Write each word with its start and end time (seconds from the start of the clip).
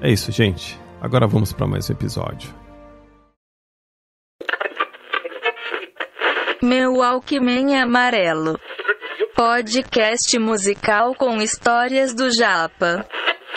É 0.00 0.10
isso, 0.10 0.30
gente. 0.30 0.78
Agora 1.00 1.26
vamos 1.26 1.52
para 1.52 1.66
mais 1.66 1.90
um 1.90 1.92
episódio. 1.92 2.54
Meu 6.62 7.02
Alckmin 7.02 7.74
Amarelo. 7.74 8.58
Podcast 9.34 10.38
musical 10.38 11.14
com 11.14 11.40
histórias 11.40 12.14
do 12.14 12.30
Japa. 12.30 13.06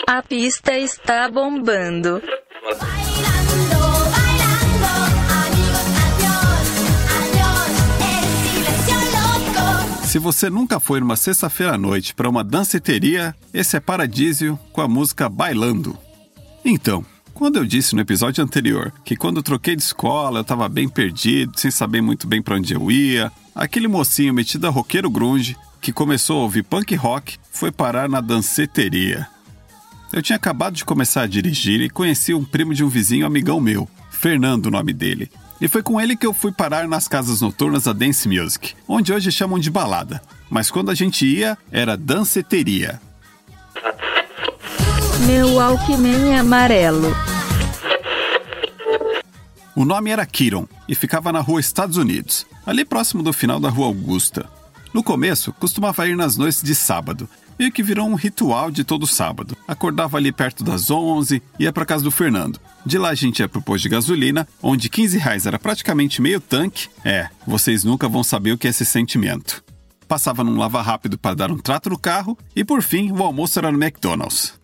A 0.06 0.22
pista 0.22 0.76
está 0.76 1.28
bombando. 1.28 2.20
Se 10.04 10.18
você 10.18 10.50
nunca 10.50 10.78
foi 10.78 11.00
numa 11.00 11.16
sexta-feira 11.16 11.74
à 11.74 11.78
noite 11.78 12.14
para 12.14 12.28
uma 12.28 12.44
danceteria, 12.44 13.34
esse 13.54 13.76
é 13.76 13.80
Paradísio 13.80 14.58
com 14.72 14.80
a 14.80 14.88
música 14.88 15.28
Bailando. 15.28 15.98
Então, 16.64 17.04
quando 17.34 17.56
eu 17.56 17.64
disse 17.64 17.94
no 17.94 18.00
episódio 18.00 18.42
anterior 18.42 18.92
que 19.04 19.16
quando 19.16 19.38
eu 19.38 19.42
troquei 19.42 19.74
de 19.74 19.82
escola 19.82 20.38
eu 20.38 20.42
estava 20.42 20.68
bem 20.68 20.88
perdido, 20.88 21.58
sem 21.58 21.70
saber 21.70 22.00
muito 22.00 22.26
bem 22.26 22.40
para 22.40 22.56
onde 22.56 22.74
eu 22.74 22.90
ia, 22.90 23.32
aquele 23.54 23.88
mocinho 23.88 24.32
metido 24.32 24.66
a 24.66 24.70
roqueiro 24.70 25.10
grunge 25.10 25.56
que 25.80 25.92
começou 25.92 26.38
a 26.38 26.42
ouvir 26.42 26.62
punk 26.62 26.94
rock 26.94 27.36
foi 27.50 27.72
parar 27.72 28.08
na 28.08 28.20
danceteria. 28.20 29.26
Eu 30.12 30.22
tinha 30.22 30.36
acabado 30.36 30.74
de 30.74 30.84
começar 30.84 31.22
a 31.22 31.26
dirigir 31.26 31.80
e 31.80 31.90
conheci 31.90 32.32
um 32.32 32.44
primo 32.44 32.74
de 32.74 32.84
um 32.84 32.88
vizinho 32.88 33.26
amigão 33.26 33.58
meu, 33.60 33.88
Fernando 34.10 34.66
o 34.66 34.70
nome 34.70 34.92
dele. 34.92 35.30
E 35.60 35.66
foi 35.66 35.82
com 35.82 36.00
ele 36.00 36.16
que 36.16 36.26
eu 36.26 36.34
fui 36.34 36.52
parar 36.52 36.86
nas 36.86 37.08
casas 37.08 37.40
noturnas 37.40 37.84
da 37.84 37.92
Dance 37.92 38.28
Music, 38.28 38.74
onde 38.86 39.12
hoje 39.12 39.32
chamam 39.32 39.58
de 39.58 39.70
balada. 39.70 40.22
Mas 40.50 40.70
quando 40.70 40.90
a 40.90 40.94
gente 40.94 41.26
ia, 41.26 41.56
era 41.70 41.96
danceteria. 41.96 43.00
Meu 45.26 45.60
Alckmin 45.60 46.34
Amarelo. 46.34 47.14
O 49.74 49.84
nome 49.84 50.10
era 50.10 50.26
Kiron 50.26 50.66
e 50.88 50.94
ficava 50.94 51.32
na 51.32 51.40
rua 51.40 51.60
Estados 51.60 51.96
Unidos, 51.96 52.44
ali 52.66 52.84
próximo 52.84 53.22
do 53.22 53.32
final 53.32 53.60
da 53.60 53.68
rua 53.68 53.86
Augusta. 53.86 54.48
No 54.92 55.02
começo, 55.02 55.52
costumava 55.52 56.08
ir 56.08 56.16
nas 56.16 56.36
noites 56.36 56.62
de 56.62 56.74
sábado, 56.74 57.28
meio 57.58 57.70
que 57.70 57.82
virou 57.82 58.06
um 58.08 58.14
ritual 58.14 58.70
de 58.70 58.84
todo 58.84 59.06
sábado. 59.06 59.56
Acordava 59.66 60.16
ali 60.16 60.32
perto 60.32 60.64
das 60.64 60.90
11, 60.90 61.42
ia 61.58 61.72
para 61.72 61.86
casa 61.86 62.02
do 62.02 62.10
Fernando. 62.10 62.60
De 62.84 62.98
lá 62.98 63.10
a 63.10 63.14
gente 63.14 63.38
ia 63.38 63.48
pro 63.48 63.62
posto 63.62 63.84
de 63.84 63.90
gasolina, 63.90 64.46
onde 64.62 64.88
15 64.88 65.18
reais 65.18 65.46
era 65.46 65.58
praticamente 65.58 66.20
meio 66.20 66.40
tanque. 66.40 66.88
É, 67.04 67.28
vocês 67.46 67.84
nunca 67.84 68.08
vão 68.08 68.24
saber 68.24 68.52
o 68.52 68.58
que 68.58 68.66
é 68.66 68.70
esse 68.70 68.84
sentimento. 68.84 69.62
Passava 70.08 70.42
num 70.44 70.58
lava 70.58 70.82
rápido 70.82 71.16
para 71.16 71.36
dar 71.36 71.50
um 71.50 71.56
trato 71.56 71.88
no 71.88 71.98
carro 71.98 72.36
e 72.54 72.64
por 72.64 72.82
fim 72.82 73.10
o 73.12 73.22
almoço 73.22 73.58
era 73.58 73.72
no 73.72 73.82
McDonald's. 73.82 74.60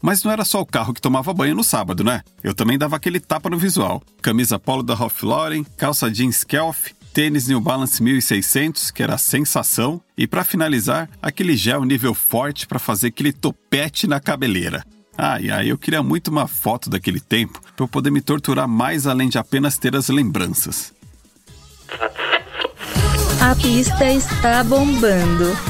Mas 0.00 0.22
não 0.24 0.32
era 0.32 0.44
só 0.44 0.60
o 0.60 0.66
carro 0.66 0.94
que 0.94 1.00
tomava 1.00 1.34
banho 1.34 1.54
no 1.54 1.64
sábado, 1.64 2.02
né? 2.02 2.22
Eu 2.42 2.54
também 2.54 2.78
dava 2.78 2.96
aquele 2.96 3.20
tapa 3.20 3.50
no 3.50 3.58
visual. 3.58 4.02
Camisa 4.22 4.58
polo 4.58 4.82
da 4.82 4.94
Ralph 4.94 5.22
Lauren, 5.22 5.64
calça 5.76 6.10
jeans 6.10 6.42
Kelf, 6.42 6.92
tênis 7.12 7.48
New 7.48 7.60
Balance 7.60 8.02
1600, 8.02 8.90
que 8.90 9.02
era 9.02 9.14
a 9.14 9.18
sensação, 9.18 10.00
e 10.16 10.26
para 10.26 10.44
finalizar, 10.44 11.08
aquele 11.20 11.56
gel 11.56 11.84
nível 11.84 12.14
forte 12.14 12.66
para 12.66 12.78
fazer 12.78 13.08
aquele 13.08 13.32
topete 13.32 14.06
na 14.06 14.20
cabeleira. 14.20 14.84
Ai, 15.18 15.50
ai, 15.50 15.70
eu 15.70 15.76
queria 15.76 16.02
muito 16.02 16.28
uma 16.28 16.46
foto 16.46 16.88
daquele 16.88 17.20
tempo 17.20 17.60
para 17.76 17.84
eu 17.84 17.88
poder 17.88 18.10
me 18.10 18.22
torturar 18.22 18.66
mais 18.66 19.06
além 19.06 19.28
de 19.28 19.38
apenas 19.38 19.76
ter 19.76 19.94
as 19.94 20.08
lembranças. 20.08 20.94
A 23.40 23.54
pista 23.54 24.12
está 24.12 24.62
bombando. 24.62 25.69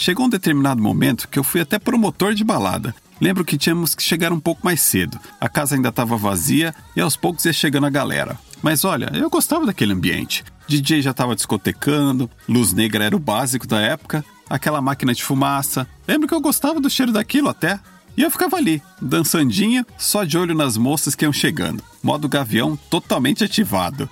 Chegou 0.00 0.24
um 0.24 0.30
determinado 0.30 0.82
momento 0.82 1.28
que 1.28 1.38
eu 1.38 1.44
fui 1.44 1.60
até 1.60 1.78
promotor 1.78 2.32
de 2.32 2.42
balada. 2.42 2.94
Lembro 3.20 3.44
que 3.44 3.58
tínhamos 3.58 3.94
que 3.94 4.02
chegar 4.02 4.32
um 4.32 4.40
pouco 4.40 4.62
mais 4.64 4.80
cedo. 4.80 5.20
A 5.38 5.46
casa 5.46 5.74
ainda 5.74 5.90
estava 5.90 6.16
vazia 6.16 6.74
e 6.96 7.02
aos 7.02 7.18
poucos 7.18 7.44
ia 7.44 7.52
chegando 7.52 7.84
a 7.84 7.90
galera. 7.90 8.38
Mas 8.62 8.82
olha, 8.82 9.10
eu 9.12 9.28
gostava 9.28 9.66
daquele 9.66 9.92
ambiente. 9.92 10.42
DJ 10.66 11.02
já 11.02 11.10
estava 11.10 11.36
discotecando, 11.36 12.30
luz 12.48 12.72
negra 12.72 13.04
era 13.04 13.14
o 13.14 13.18
básico 13.18 13.66
da 13.66 13.78
época, 13.78 14.24
aquela 14.48 14.80
máquina 14.80 15.12
de 15.12 15.22
fumaça. 15.22 15.86
Lembro 16.08 16.26
que 16.26 16.34
eu 16.34 16.40
gostava 16.40 16.80
do 16.80 16.88
cheiro 16.88 17.12
daquilo 17.12 17.50
até. 17.50 17.78
E 18.16 18.22
eu 18.22 18.30
ficava 18.30 18.56
ali, 18.56 18.82
dançandinha, 19.02 19.86
só 19.98 20.24
de 20.24 20.38
olho 20.38 20.54
nas 20.54 20.78
moças 20.78 21.14
que 21.14 21.26
iam 21.26 21.32
chegando. 21.32 21.84
Modo 22.02 22.26
gavião 22.26 22.74
totalmente 22.88 23.44
ativado. 23.44 24.08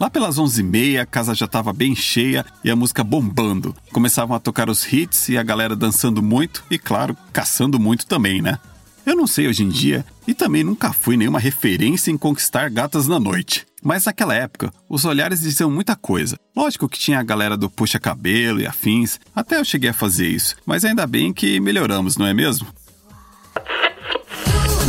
Lá 0.00 0.08
pelas 0.08 0.38
11h30, 0.38 0.98
a 0.98 1.04
casa 1.04 1.34
já 1.34 1.44
estava 1.44 1.74
bem 1.74 1.94
cheia 1.94 2.42
e 2.64 2.70
a 2.70 2.74
música 2.74 3.04
bombando. 3.04 3.76
Começavam 3.92 4.34
a 4.34 4.40
tocar 4.40 4.70
os 4.70 4.90
hits 4.90 5.28
e 5.28 5.36
a 5.36 5.42
galera 5.42 5.76
dançando 5.76 6.22
muito 6.22 6.64
e, 6.70 6.78
claro, 6.78 7.14
caçando 7.34 7.78
muito 7.78 8.06
também, 8.06 8.40
né? 8.40 8.58
Eu 9.04 9.14
não 9.14 9.26
sei 9.26 9.46
hoje 9.46 9.62
em 9.62 9.68
dia 9.68 10.02
e 10.26 10.32
também 10.32 10.64
nunca 10.64 10.90
fui 10.90 11.18
nenhuma 11.18 11.38
referência 11.38 12.10
em 12.10 12.16
conquistar 12.16 12.70
gatas 12.70 13.06
na 13.06 13.20
noite. 13.20 13.66
Mas 13.82 14.06
naquela 14.06 14.34
época, 14.34 14.72
os 14.88 15.04
olhares 15.04 15.42
diziam 15.42 15.70
muita 15.70 15.94
coisa. 15.94 16.38
Lógico 16.56 16.88
que 16.88 16.98
tinha 16.98 17.20
a 17.20 17.22
galera 17.22 17.54
do 17.54 17.68
puxa-cabelo 17.68 18.58
e 18.58 18.66
afins, 18.66 19.20
até 19.36 19.58
eu 19.58 19.64
cheguei 19.66 19.90
a 19.90 19.94
fazer 19.94 20.28
isso, 20.28 20.56
mas 20.64 20.82
ainda 20.82 21.06
bem 21.06 21.30
que 21.30 21.60
melhoramos, 21.60 22.16
não 22.16 22.24
é 22.24 22.32
mesmo? 22.32 22.66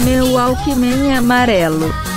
Meu 0.06 0.38
Alckmin 0.38 1.12
Amarelo. 1.12 2.11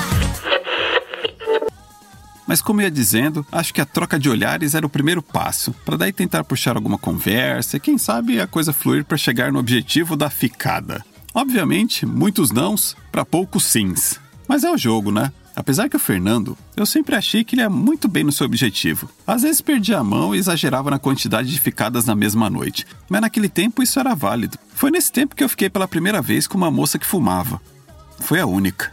Mas 2.46 2.61
como 2.61 2.82
ia 2.82 2.91
dizendo, 2.91 3.46
acho 3.50 3.73
que 3.73 3.81
a 3.81 3.87
troca 3.87 4.19
de 4.19 4.29
olhares 4.29 4.75
era 4.75 4.87
o 4.87 4.91
primeiro 4.91 5.23
passo, 5.23 5.73
para 5.85 5.96
daí 5.96 6.12
tentar 6.12 6.44
puxar 6.44 6.76
alguma 6.76 6.99
conversa 6.99 7.76
e 7.76 7.81
quem 7.81 7.96
sabe 7.96 8.41
a 8.41 8.46
coisa 8.46 8.73
fluir 8.73 9.05
para 9.05 9.17
chegar 9.17 9.50
no 9.50 9.58
objetivo 9.58 10.17
da 10.17 10.29
ficada. 10.29 11.05
Obviamente, 11.32 12.06
muitos 12.06 12.50
nãos 12.50 12.96
para 13.11 13.25
poucos 13.25 13.64
sims. 13.64 14.20
Mas 14.46 14.62
é 14.62 14.70
o 14.70 14.79
jogo, 14.79 15.11
né? 15.11 15.32
Apesar 15.56 15.88
que 15.88 15.96
o 15.96 16.00
Fernando, 16.00 16.58
eu 16.76 16.85
sempre 16.85 17.14
achei 17.14 17.44
que 17.44 17.55
ele 17.55 17.62
ia 17.62 17.70
muito 17.70 18.08
bem 18.08 18.25
no 18.25 18.32
seu 18.32 18.44
objetivo. 18.44 19.08
Às 19.26 19.43
vezes 19.43 19.61
perdia 19.61 19.99
a 19.99 20.05
mão 20.05 20.35
e 20.35 20.38
exagerava 20.38 20.90
na 20.90 20.99
quantidade 20.99 21.50
de 21.50 21.61
ficadas 21.61 22.05
na 22.05 22.14
mesma 22.14 22.50
noite, 22.50 22.85
mas 23.08 23.20
naquele 23.20 23.49
tempo 23.49 23.82
isso 23.82 24.00
era 24.00 24.14
válido. 24.14 24.58
Foi 24.75 24.90
nesse 24.90 25.12
tempo 25.12 25.37
que 25.37 25.44
eu 25.44 25.49
fiquei 25.49 25.70
pela 25.70 25.87
primeira 25.87 26.20
vez 26.20 26.47
com 26.47 26.58
uma 26.58 26.70
moça 26.70 26.99
que 26.99 27.06
fumava. 27.06 27.61
Foi 28.19 28.40
a 28.40 28.47
única. 28.47 28.93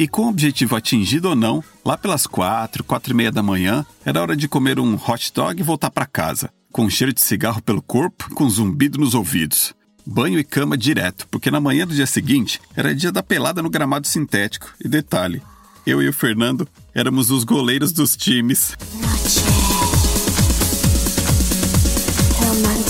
E 0.00 0.08
com 0.08 0.22
o 0.22 0.28
objetivo 0.30 0.74
atingido 0.76 1.28
ou 1.28 1.36
não, 1.36 1.62
lá 1.84 1.94
pelas 1.94 2.26
quatro, 2.26 2.82
quatro 2.82 3.12
e 3.12 3.14
meia 3.14 3.30
da 3.30 3.42
manhã, 3.42 3.84
era 4.02 4.22
hora 4.22 4.34
de 4.34 4.48
comer 4.48 4.80
um 4.80 4.94
hot 4.94 5.30
dog 5.34 5.60
e 5.60 5.62
voltar 5.62 5.90
para 5.90 6.06
casa, 6.06 6.50
com 6.72 6.86
um 6.86 6.88
cheiro 6.88 7.12
de 7.12 7.20
cigarro 7.20 7.60
pelo 7.60 7.82
corpo, 7.82 8.34
com 8.34 8.48
zumbido 8.48 8.98
nos 8.98 9.14
ouvidos. 9.14 9.74
Banho 10.06 10.38
e 10.38 10.42
cama 10.42 10.74
direto, 10.74 11.28
porque 11.28 11.50
na 11.50 11.60
manhã 11.60 11.86
do 11.86 11.94
dia 11.94 12.06
seguinte 12.06 12.62
era 12.74 12.94
dia 12.94 13.12
da 13.12 13.22
pelada 13.22 13.60
no 13.60 13.68
gramado 13.68 14.06
sintético. 14.06 14.72
E 14.82 14.88
detalhe, 14.88 15.42
eu 15.86 16.00
e 16.00 16.08
o 16.08 16.14
Fernando 16.14 16.66
éramos 16.94 17.30
os 17.30 17.44
goleiros 17.44 17.92
dos 17.92 18.16
times. 18.16 18.74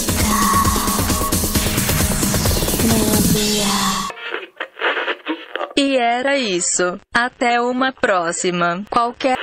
E 0.06 0.09
era 6.20 6.36
isso. 6.36 7.00
Até 7.14 7.60
uma 7.60 7.92
próxima. 7.92 8.84
Qualquer. 8.90 9.36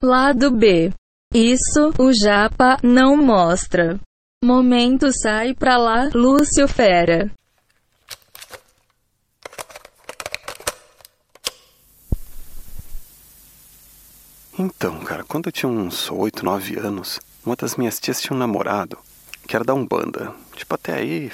Lado 0.00 0.50
B. 0.50 0.92
Isso 1.34 1.92
o 1.98 2.12
Japa 2.12 2.76
não 2.82 3.16
mostra. 3.16 3.98
Momento 4.44 5.10
sai 5.12 5.54
pra 5.54 5.76
lá, 5.76 6.08
Lúcio 6.14 6.68
Fera. 6.68 7.30
Então, 14.58 15.00
cara, 15.00 15.24
quando 15.24 15.46
eu 15.46 15.52
tinha 15.52 15.70
uns 15.70 16.10
8, 16.10 16.44
9 16.44 16.78
anos, 16.78 17.18
uma 17.44 17.56
das 17.56 17.76
minhas 17.76 17.98
tias 17.98 18.20
tinha 18.20 18.36
um 18.36 18.38
namorado 18.38 18.98
que 19.48 19.56
era 19.56 19.64
da 19.64 19.74
Umbanda. 19.74 20.32
Tipo, 20.54 20.74
até 20.74 20.94
aí, 20.94 21.32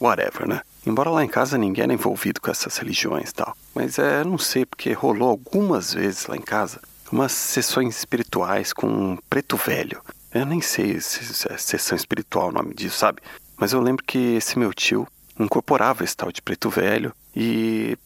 whatever, 0.00 0.46
né? 0.46 0.60
Embora 0.86 1.10
lá 1.10 1.24
em 1.24 1.28
casa 1.28 1.58
ninguém 1.58 1.84
era 1.84 1.92
envolvido 1.92 2.40
com 2.40 2.50
essas 2.50 2.76
religiões 2.76 3.30
e 3.30 3.34
tal. 3.34 3.56
Mas 3.74 3.98
é, 3.98 4.22
não 4.24 4.38
sei, 4.38 4.64
porque 4.64 4.92
rolou 4.92 5.28
algumas 5.28 5.92
vezes 5.92 6.26
lá 6.26 6.36
em 6.36 6.42
casa 6.42 6.80
umas 7.10 7.32
sessões 7.32 7.98
espirituais 7.98 8.72
com 8.72 8.86
um 8.86 9.18
preto 9.28 9.56
velho. 9.56 10.00
Eu 10.32 10.44
nem 10.44 10.60
sei 10.60 11.00
se 11.00 11.48
é 11.48 11.56
sessão 11.56 11.96
espiritual 11.96 12.48
o 12.48 12.52
nome 12.52 12.74
disso, 12.74 12.98
sabe? 12.98 13.20
Mas 13.56 13.72
eu 13.72 13.80
lembro 13.80 14.04
que 14.04 14.36
esse 14.36 14.58
meu 14.58 14.72
tio 14.72 15.06
incorporava 15.38 16.04
esse 16.04 16.16
tal 16.16 16.32
de 16.32 16.42
preto 16.42 16.68
velho 16.70 17.12
e 17.34 17.98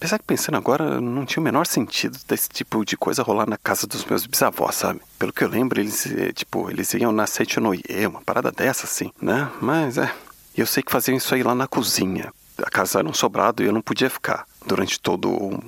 Apesar 0.00 0.18
que 0.18 0.24
pensando 0.24 0.56
agora, 0.56 0.98
não 0.98 1.26
tinha 1.26 1.42
o 1.42 1.44
menor 1.44 1.66
sentido 1.66 2.18
desse 2.26 2.48
tipo 2.48 2.82
de 2.86 2.96
coisa 2.96 3.22
rolar 3.22 3.46
na 3.46 3.58
casa 3.58 3.86
dos 3.86 4.02
meus 4.06 4.24
bisavós, 4.24 4.76
sabe? 4.76 5.02
Pelo 5.18 5.30
que 5.30 5.44
eu 5.44 5.48
lembro, 5.48 5.78
eles, 5.78 6.06
eh, 6.06 6.32
tipo, 6.32 6.70
eles 6.70 6.94
iam 6.94 7.12
na 7.12 7.26
Seitonoye, 7.26 7.82
uma 8.08 8.22
parada 8.22 8.50
dessa 8.50 8.86
assim, 8.86 9.12
né? 9.20 9.50
Mas 9.60 9.98
é. 9.98 10.10
Eu 10.60 10.66
sei 10.66 10.82
que 10.82 10.92
faziam 10.92 11.16
isso 11.16 11.34
aí 11.34 11.42
lá 11.42 11.54
na 11.54 11.66
cozinha. 11.66 12.32
A 12.58 12.70
casa 12.70 12.98
era 12.98 13.08
um 13.08 13.14
sobrado 13.14 13.62
e 13.62 13.66
eu 13.66 13.72
não 13.72 13.80
podia 13.80 14.10
ficar 14.10 14.46
durante 14.66 15.00
todo, 15.00 15.58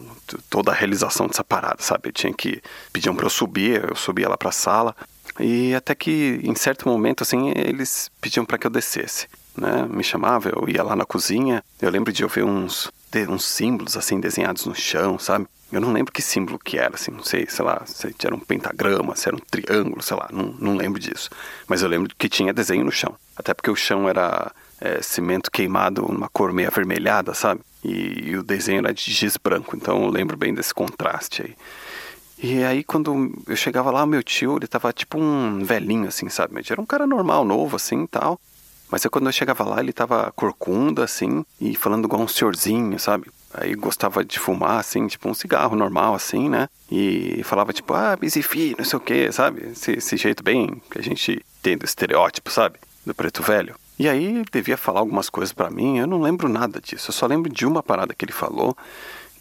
toda 0.50 0.70
a 0.70 0.74
realização 0.74 1.26
dessa 1.26 1.42
parada, 1.42 1.82
sabe? 1.82 2.08
Eu 2.08 2.12
tinha 2.12 2.32
que. 2.32 2.62
Pediam 2.92 3.16
pra 3.16 3.24
eu 3.24 3.30
subir, 3.30 3.82
eu 3.88 3.96
subia 3.96 4.28
lá 4.28 4.36
pra 4.36 4.52
sala. 4.52 4.94
E 5.40 5.74
até 5.74 5.94
que, 5.94 6.40
em 6.42 6.54
certo 6.54 6.86
momento, 6.86 7.22
assim, 7.22 7.52
eles 7.56 8.10
pediam 8.20 8.44
para 8.44 8.58
que 8.58 8.66
eu 8.66 8.70
descesse. 8.70 9.28
Né? 9.56 9.86
Me 9.88 10.04
chamava, 10.04 10.50
eu 10.50 10.68
ia 10.68 10.82
lá 10.82 10.94
na 10.94 11.06
cozinha. 11.06 11.64
Eu 11.80 11.90
lembro 11.90 12.12
de 12.12 12.22
eu 12.22 12.28
ver 12.28 12.44
uns 12.44 12.90
uns 13.28 13.44
símbolos 13.44 13.94
assim 13.94 14.18
desenhados 14.18 14.64
no 14.64 14.74
chão, 14.74 15.18
sabe? 15.18 15.46
Eu 15.70 15.80
não 15.80 15.92
lembro 15.92 16.12
que 16.12 16.20
símbolo 16.20 16.58
que 16.58 16.78
era, 16.78 16.94
assim, 16.94 17.10
não 17.10 17.22
sei, 17.22 17.46
sei 17.48 17.64
lá, 17.64 17.82
se 17.86 18.14
era 18.24 18.34
um 18.34 18.38
pentagrama, 18.38 19.16
se 19.16 19.28
era 19.28 19.36
um 19.36 19.40
triângulo, 19.40 20.02
sei 20.02 20.16
lá, 20.16 20.28
não, 20.30 20.54
não 20.58 20.76
lembro 20.76 21.00
disso. 21.00 21.30
Mas 21.66 21.82
eu 21.82 21.88
lembro 21.88 22.14
que 22.16 22.28
tinha 22.28 22.52
desenho 22.52 22.84
no 22.84 22.92
chão. 22.92 23.14
Até 23.34 23.54
porque 23.54 23.70
o 23.70 23.76
chão 23.76 24.08
era 24.08 24.52
é, 24.82 25.00
cimento 25.00 25.50
queimado, 25.50 26.04
uma 26.04 26.28
cor 26.28 26.52
meio 26.52 26.68
avermelhada, 26.68 27.32
sabe? 27.34 27.60
E, 27.84 28.30
e, 28.30 28.36
o 28.36 28.42
desenho 28.42 28.80
era 28.80 28.92
de 28.92 29.12
giz 29.12 29.36
branco, 29.36 29.76
então 29.76 30.02
eu 30.02 30.10
lembro 30.10 30.36
bem 30.36 30.52
desse 30.52 30.74
contraste 30.74 31.42
aí. 31.42 31.54
E 32.42 32.64
aí 32.64 32.82
quando 32.82 33.32
eu 33.46 33.54
chegava 33.54 33.92
lá, 33.92 34.04
meu 34.04 34.22
tio, 34.22 34.56
ele 34.56 34.66
tava 34.66 34.92
tipo 34.92 35.18
um 35.18 35.64
velhinho, 35.64 36.08
assim, 36.08 36.28
sabe? 36.28 36.60
Era 36.68 36.80
um 36.80 36.86
cara 36.86 37.06
normal, 37.06 37.44
novo, 37.44 37.76
assim, 37.76 38.04
tal. 38.06 38.40
Mas 38.90 39.06
aí 39.06 39.10
quando 39.10 39.26
eu 39.26 39.32
chegava 39.32 39.64
lá, 39.64 39.80
ele 39.80 39.92
tava 39.92 40.32
corcunda, 40.34 41.04
assim, 41.04 41.44
e 41.60 41.76
falando 41.76 42.06
igual 42.06 42.22
um 42.22 42.28
senhorzinho, 42.28 42.98
sabe? 42.98 43.30
Aí 43.54 43.74
gostava 43.76 44.24
de 44.24 44.38
fumar, 44.38 44.80
assim, 44.80 45.06
tipo 45.06 45.28
um 45.28 45.34
cigarro 45.34 45.76
normal, 45.76 46.14
assim, 46.14 46.48
né? 46.48 46.68
E 46.90 47.40
falava, 47.44 47.72
tipo, 47.72 47.94
ah, 47.94 48.16
bisifi, 48.16 48.74
não 48.76 48.84
sei 48.84 48.96
o 48.96 49.00
quê, 49.00 49.30
sabe? 49.30 49.68
Esse, 49.70 49.92
esse 49.92 50.16
jeito 50.16 50.42
bem 50.42 50.82
que 50.90 50.98
a 50.98 51.02
gente 51.02 51.44
tem 51.62 51.78
do 51.78 51.84
estereótipo, 51.84 52.50
sabe? 52.50 52.78
Do 53.06 53.14
preto 53.14 53.42
velho. 53.42 53.76
E 54.02 54.08
aí 54.08 54.42
devia 54.50 54.76
falar 54.76 54.98
algumas 54.98 55.30
coisas 55.30 55.52
para 55.52 55.70
mim, 55.70 55.98
eu 55.98 56.08
não 56.08 56.20
lembro 56.20 56.48
nada 56.48 56.80
disso. 56.80 57.10
Eu 57.10 57.14
só 57.14 57.24
lembro 57.24 57.48
de 57.48 57.64
uma 57.64 57.84
parada 57.84 58.12
que 58.12 58.24
ele 58.24 58.32
falou, 58.32 58.76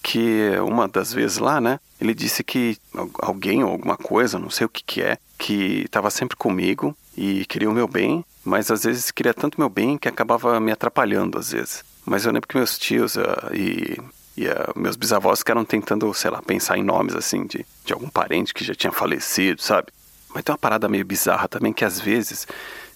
que 0.03 0.51
uma 0.63 0.87
das 0.87 1.11
vezes 1.11 1.39
lá, 1.39 1.59
né? 1.59 1.79
Ele 1.99 2.13
disse 2.13 2.43
que 2.43 2.77
alguém 3.23 3.63
ou 3.63 3.71
alguma 3.71 3.97
coisa, 3.97 4.37
não 4.37 4.51
sei 4.51 4.67
o 4.67 4.69
que 4.69 4.83
que 4.83 5.01
é, 5.01 5.17
que 5.35 5.81
estava 5.85 6.11
sempre 6.11 6.37
comigo 6.37 6.95
e 7.17 7.43
queria 7.45 7.71
o 7.71 7.73
meu 7.73 7.87
bem, 7.87 8.23
mas 8.45 8.69
às 8.69 8.83
vezes 8.83 9.09
queria 9.09 9.33
tanto 9.33 9.59
meu 9.59 9.67
bem 9.67 9.97
que 9.97 10.07
acabava 10.07 10.59
me 10.59 10.71
atrapalhando 10.71 11.39
às 11.39 11.51
vezes. 11.51 11.83
Mas 12.05 12.27
eu 12.27 12.31
lembro 12.31 12.47
que 12.47 12.55
meus 12.55 12.77
tios 12.77 13.15
uh, 13.15 13.23
e, 13.51 13.97
e 14.37 14.47
uh, 14.47 14.73
meus 14.75 14.95
bisavós 14.95 15.39
ficaram 15.39 15.65
tentando, 15.65 16.13
sei 16.13 16.29
lá, 16.29 16.39
pensar 16.39 16.77
em 16.77 16.83
nomes 16.83 17.15
assim 17.15 17.47
de, 17.47 17.65
de 17.83 17.93
algum 17.93 18.09
parente 18.09 18.53
que 18.53 18.63
já 18.63 18.75
tinha 18.75 18.93
falecido, 18.93 19.59
sabe? 19.59 19.87
Mas 20.31 20.43
tem 20.43 20.53
uma 20.53 20.59
parada 20.59 20.87
meio 20.87 21.03
bizarra 21.03 21.47
também 21.47 21.73
que 21.73 21.83
às 21.83 21.99
vezes 21.99 22.47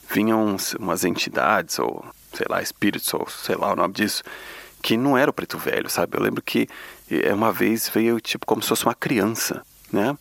vinham 0.09 0.55
umas 0.79 1.03
entidades 1.03 1.79
ou, 1.79 2.05
sei 2.33 2.45
lá, 2.49 2.61
espíritos 2.61 3.13
ou 3.13 3.27
sei 3.29 3.55
lá 3.55 3.73
o 3.73 3.75
nome 3.75 3.93
disso, 3.93 4.23
que 4.81 4.97
não 4.97 5.17
era 5.17 5.29
o 5.29 5.33
preto 5.33 5.57
velho, 5.57 5.89
sabe? 5.89 6.17
Eu 6.17 6.21
lembro 6.21 6.41
que 6.41 6.67
eh, 7.09 7.33
uma 7.33 7.51
vez 7.51 7.89
veio 7.89 8.19
tipo 8.19 8.45
como 8.45 8.61
se 8.61 8.69
fosse 8.69 8.85
uma 8.85 8.95
criança, 8.95 9.65
né? 9.91 10.17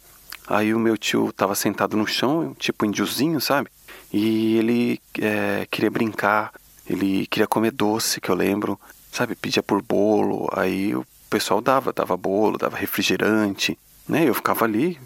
Aí 0.47 0.75
o 0.75 0.79
meu 0.79 0.97
tio 0.97 1.31
estava 1.31 1.55
sentado 1.55 1.97
no 1.97 2.07
chão, 2.07 2.55
tipo 2.59 2.85
índiozinho, 2.85 3.41
sabe? 3.41 3.71
E 4.13 4.57
ele 4.59 5.01
é, 5.21 5.67
queria 5.71 5.91
brincar, 5.91 6.53
ele 6.89 7.27
queria 7.27 7.47
comer 7.47 7.71
doce, 7.73 8.21
que 8.21 8.31
eu 8.31 8.35
lembro, 8.35 8.79
sabe? 9.11 9.35
Pedia 9.35 9.63
por 9.63 9.81
bolo, 9.81 10.49
aí 10.53 10.95
o 10.95 11.07
pessoal 11.31 11.61
dava, 11.61 11.93
dava 11.93 12.17
bolo, 12.17 12.59
dava 12.59 12.77
refrigerante, 12.77 13.79
né? 14.09 14.29
Eu 14.29 14.35
ficava 14.35 14.65
ali 14.65 15.01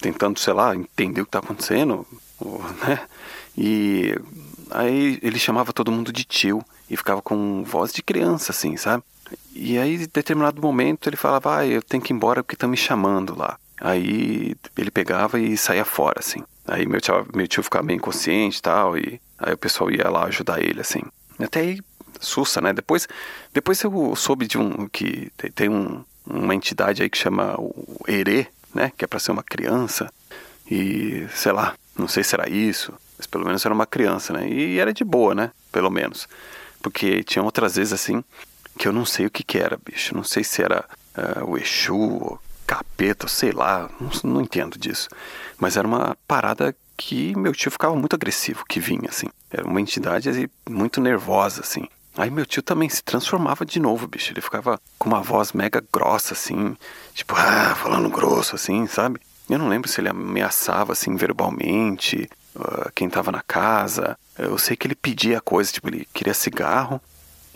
tentando, 0.00 0.38
sei 0.38 0.52
lá, 0.52 0.74
entender 0.74 1.22
o 1.22 1.24
que 1.24 1.30
tá 1.30 1.40
acontecendo, 1.40 2.06
né? 2.86 3.00
E 3.56 4.16
aí 4.70 5.18
ele 5.22 5.38
chamava 5.38 5.72
todo 5.72 5.92
mundo 5.92 6.12
de 6.12 6.24
tio 6.24 6.64
e 6.90 6.96
ficava 6.96 7.22
com 7.22 7.62
voz 7.64 7.92
de 7.92 8.02
criança, 8.02 8.52
assim, 8.52 8.76
sabe? 8.76 9.02
E 9.54 9.78
aí, 9.78 9.94
em 9.94 10.08
determinado 10.12 10.60
momento, 10.60 11.08
ele 11.08 11.16
falava, 11.16 11.58
ah, 11.58 11.66
eu 11.66 11.80
tenho 11.82 12.02
que 12.02 12.12
ir 12.12 12.16
embora 12.16 12.42
porque 12.42 12.54
estão 12.54 12.68
me 12.68 12.76
chamando 12.76 13.36
lá. 13.36 13.58
Aí 13.80 14.54
ele 14.76 14.90
pegava 14.90 15.38
e 15.38 15.56
saía 15.56 15.84
fora, 15.84 16.20
assim. 16.20 16.42
Aí 16.66 16.86
meu 16.86 17.00
tio, 17.00 17.26
meu 17.34 17.46
tio 17.46 17.62
ficava 17.62 17.86
bem 17.86 17.96
inconsciente 17.96 18.58
e 18.58 18.62
tal, 18.62 18.96
e 18.96 19.20
aí 19.38 19.52
o 19.52 19.58
pessoal 19.58 19.90
ia 19.90 20.08
lá 20.08 20.24
ajudar 20.24 20.62
ele, 20.62 20.80
assim. 20.80 21.02
Até 21.38 21.60
aí, 21.60 21.80
sussa, 22.20 22.60
né? 22.60 22.72
Depois, 22.72 23.06
depois 23.52 23.82
eu 23.82 24.14
soube 24.16 24.46
de 24.46 24.58
um, 24.58 24.88
que 24.88 25.30
tem 25.54 25.68
um, 25.68 26.04
uma 26.26 26.54
entidade 26.54 27.02
aí 27.02 27.10
que 27.10 27.18
chama 27.18 27.54
o 27.58 27.98
Herê, 28.08 28.46
né? 28.74 28.92
Que 28.96 29.04
é 29.04 29.08
para 29.08 29.18
ser 29.18 29.32
uma 29.32 29.42
criança. 29.42 30.12
E, 30.70 31.26
sei 31.34 31.52
lá, 31.52 31.74
não 31.96 32.08
sei 32.08 32.24
se 32.24 32.34
era 32.34 32.48
isso, 32.48 32.92
mas 33.16 33.26
pelo 33.26 33.44
menos 33.44 33.64
era 33.64 33.74
uma 33.74 33.86
criança, 33.86 34.32
né? 34.32 34.48
E 34.48 34.78
era 34.78 34.92
de 34.92 35.04
boa, 35.04 35.34
né? 35.34 35.50
Pelo 35.70 35.90
menos. 35.90 36.28
Porque 36.82 37.22
tinha 37.22 37.42
outras 37.42 37.76
vezes, 37.76 37.92
assim, 37.92 38.22
que 38.78 38.88
eu 38.88 38.92
não 38.92 39.04
sei 39.04 39.26
o 39.26 39.30
que 39.30 39.42
que 39.42 39.58
era, 39.58 39.78
bicho. 39.82 40.14
Não 40.14 40.24
sei 40.24 40.44
se 40.44 40.62
era 40.62 40.84
uh, 41.16 41.44
o 41.44 41.56
Exu, 41.56 42.38
capeta, 42.66 43.28
sei 43.28 43.52
lá, 43.52 43.88
não, 44.00 44.32
não 44.32 44.40
entendo 44.40 44.78
disso. 44.78 45.08
Mas 45.58 45.76
era 45.76 45.86
uma 45.86 46.16
parada 46.26 46.74
que 46.96 47.36
meu 47.36 47.52
tio 47.52 47.70
ficava 47.70 47.94
muito 47.94 48.14
agressivo, 48.14 48.64
que 48.68 48.80
vinha, 48.80 49.08
assim. 49.08 49.28
Era 49.50 49.66
uma 49.66 49.80
entidade 49.80 50.28
assim, 50.28 50.46
muito 50.68 51.00
nervosa, 51.00 51.60
assim. 51.60 51.86
Aí 52.16 52.30
meu 52.30 52.46
tio 52.46 52.62
também 52.62 52.88
se 52.88 53.02
transformava 53.02 53.64
de 53.64 53.80
novo, 53.80 54.06
bicho. 54.06 54.32
Ele 54.32 54.40
ficava 54.40 54.80
com 54.98 55.08
uma 55.08 55.20
voz 55.20 55.52
mega 55.52 55.82
grossa, 55.92 56.34
assim, 56.34 56.76
tipo, 57.12 57.34
ah, 57.36 57.74
falando 57.74 58.08
grosso, 58.08 58.54
assim, 58.54 58.86
sabe? 58.86 59.20
Eu 59.48 59.58
não 59.58 59.68
lembro 59.68 59.88
se 59.88 60.00
ele 60.00 60.08
ameaçava, 60.08 60.92
assim, 60.92 61.16
verbalmente, 61.16 62.28
uh, 62.56 62.90
quem 62.94 63.08
tava 63.08 63.30
na 63.30 63.42
casa. 63.42 64.18
Eu 64.38 64.58
sei 64.58 64.76
que 64.76 64.86
ele 64.86 64.94
pedia 64.94 65.40
coisa, 65.40 65.72
tipo, 65.72 65.88
ele 65.88 66.08
queria 66.12 66.34
cigarro 66.34 67.00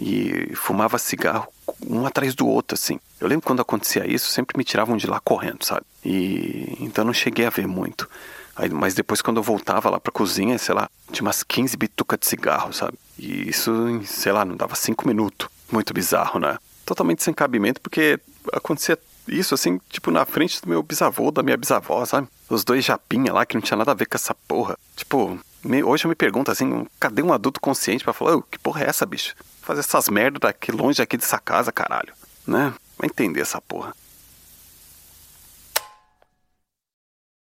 e 0.00 0.52
fumava 0.54 0.98
cigarro 0.98 1.48
um 1.86 2.06
atrás 2.06 2.34
do 2.34 2.46
outro, 2.46 2.74
assim. 2.74 3.00
Eu 3.20 3.28
lembro 3.28 3.46
quando 3.46 3.60
acontecia 3.60 4.06
isso, 4.06 4.28
sempre 4.28 4.56
me 4.56 4.64
tiravam 4.64 4.96
de 4.96 5.06
lá 5.06 5.20
correndo, 5.20 5.64
sabe? 5.64 5.84
E 6.04 6.76
então 6.80 7.04
não 7.04 7.12
cheguei 7.12 7.46
a 7.46 7.50
ver 7.50 7.66
muito. 7.66 8.08
Aí, 8.54 8.68
mas 8.70 8.94
depois 8.94 9.22
quando 9.22 9.38
eu 9.38 9.42
voltava 9.42 9.90
lá 9.90 10.00
pra 10.00 10.12
cozinha, 10.12 10.58
sei 10.58 10.74
lá, 10.74 10.88
tinha 11.12 11.24
umas 11.24 11.42
15 11.42 11.76
bitucas 11.76 12.18
de 12.18 12.26
cigarro, 12.26 12.72
sabe? 12.72 12.98
E 13.18 13.48
isso, 13.48 13.72
sei 14.04 14.32
lá, 14.32 14.44
não 14.44 14.56
dava 14.56 14.74
cinco 14.74 15.06
minutos. 15.06 15.48
Muito 15.70 15.92
bizarro, 15.92 16.40
né? 16.40 16.58
Totalmente 16.84 17.22
sem 17.22 17.34
cabimento, 17.34 17.80
porque 17.80 18.18
acontecia 18.52 18.98
isso 19.28 19.54
assim, 19.54 19.78
tipo, 19.88 20.10
na 20.10 20.24
frente 20.24 20.60
do 20.60 20.68
meu 20.68 20.82
bisavô, 20.82 21.30
da 21.30 21.42
minha 21.42 21.56
bisavó, 21.56 22.04
sabe? 22.04 22.28
Os 22.48 22.64
dois 22.64 22.84
japinha 22.84 23.32
lá 23.32 23.44
que 23.44 23.54
não 23.54 23.62
tinha 23.62 23.76
nada 23.76 23.92
a 23.92 23.94
ver 23.94 24.06
com 24.06 24.16
essa 24.16 24.34
porra. 24.34 24.76
Tipo, 24.96 25.38
me, 25.64 25.82
hoje 25.82 26.04
eu 26.04 26.08
me 26.08 26.14
pergunto 26.14 26.50
assim, 26.50 26.86
cadê 26.98 27.22
um 27.22 27.32
adulto 27.32 27.60
consciente 27.60 28.04
para 28.04 28.12
falar, 28.12 28.36
oh, 28.36 28.42
que 28.42 28.58
porra 28.58 28.82
é 28.84 28.88
essa, 28.88 29.06
bicho? 29.06 29.34
Fazer 29.62 29.80
essas 29.80 30.08
merdas 30.08 30.40
daqui 30.40 30.72
longe 30.72 31.02
aqui 31.02 31.16
dessa 31.16 31.38
casa, 31.38 31.72
caralho. 31.72 32.12
Né? 32.46 32.72
Vai 32.96 33.08
entender 33.08 33.40
essa 33.40 33.60
porra. 33.60 33.94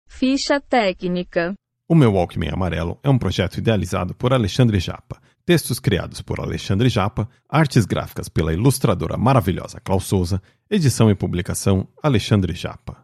Ficha 0.09 0.61
técnica. 0.61 1.55
O 1.89 1.95
meu 1.95 2.13
Walkman 2.13 2.51
Amarelo 2.51 2.99
é 3.03 3.11
um 3.11 3.19
projeto 3.19 3.59
idealizado 3.59 4.15
por 4.15 4.33
Alexandre 4.33 4.79
Japa, 4.79 5.21
textos 5.45 5.79
criados 5.79 6.23
por 6.23 6.41
Alexandre 6.41 6.89
Japa, 6.89 7.29
artes 7.49 7.85
gráficas 7.85 8.29
pela 8.29 8.53
ilustradora 8.53 9.17
maravilhosa 9.17 9.81
Klaus 9.81 10.05
Souza, 10.05 10.43
edição 10.71 11.11
e 11.11 11.15
publicação 11.15 11.87
Alexandre 12.03 12.55
Japa. 12.55 13.04